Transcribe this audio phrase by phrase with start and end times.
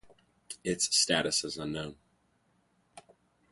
[0.63, 1.95] Its status is unknown.